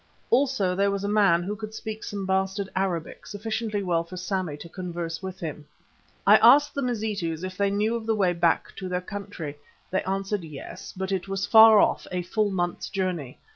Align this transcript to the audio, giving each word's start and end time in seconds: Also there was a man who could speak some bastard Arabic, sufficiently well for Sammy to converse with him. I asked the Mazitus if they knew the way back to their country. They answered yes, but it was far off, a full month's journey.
Also 0.31 0.73
there 0.75 0.89
was 0.89 1.03
a 1.03 1.07
man 1.07 1.43
who 1.43 1.55
could 1.55 1.75
speak 1.75 2.03
some 2.03 2.25
bastard 2.25 2.67
Arabic, 2.75 3.27
sufficiently 3.27 3.83
well 3.83 4.03
for 4.03 4.17
Sammy 4.17 4.57
to 4.57 4.67
converse 4.67 5.21
with 5.21 5.39
him. 5.39 5.63
I 6.25 6.37
asked 6.37 6.73
the 6.73 6.81
Mazitus 6.81 7.43
if 7.43 7.55
they 7.55 7.69
knew 7.69 7.99
the 8.03 8.15
way 8.15 8.33
back 8.33 8.75
to 8.77 8.89
their 8.89 8.99
country. 8.99 9.59
They 9.91 10.01
answered 10.01 10.43
yes, 10.43 10.91
but 10.97 11.11
it 11.11 11.27
was 11.27 11.45
far 11.45 11.79
off, 11.79 12.07
a 12.11 12.23
full 12.23 12.49
month's 12.49 12.89
journey. 12.89 13.37